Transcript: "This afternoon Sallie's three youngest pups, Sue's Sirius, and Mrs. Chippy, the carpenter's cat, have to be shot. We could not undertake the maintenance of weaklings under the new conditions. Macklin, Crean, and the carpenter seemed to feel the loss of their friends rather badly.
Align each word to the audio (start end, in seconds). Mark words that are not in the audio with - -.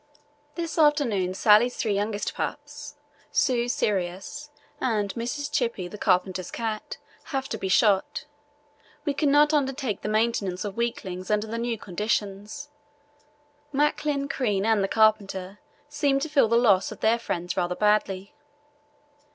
"This 0.55 0.79
afternoon 0.79 1.35
Sallie's 1.35 1.75
three 1.77 1.93
youngest 1.93 2.33
pups, 2.33 2.95
Sue's 3.31 3.71
Sirius, 3.73 4.49
and 4.79 5.13
Mrs. 5.13 5.51
Chippy, 5.51 5.87
the 5.87 5.99
carpenter's 5.99 6.49
cat, 6.49 6.97
have 7.25 7.47
to 7.49 7.57
be 7.59 7.69
shot. 7.69 8.25
We 9.05 9.13
could 9.13 9.29
not 9.29 9.53
undertake 9.53 10.01
the 10.01 10.09
maintenance 10.09 10.65
of 10.65 10.75
weaklings 10.75 11.29
under 11.29 11.45
the 11.45 11.59
new 11.59 11.77
conditions. 11.77 12.69
Macklin, 13.71 14.27
Crean, 14.27 14.65
and 14.65 14.83
the 14.83 14.87
carpenter 14.87 15.59
seemed 15.87 16.23
to 16.23 16.29
feel 16.29 16.47
the 16.47 16.57
loss 16.57 16.91
of 16.91 17.01
their 17.01 17.19
friends 17.19 17.55
rather 17.55 17.75
badly. 17.75 18.33